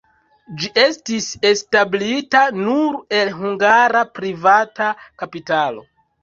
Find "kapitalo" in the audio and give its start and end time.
5.25-5.87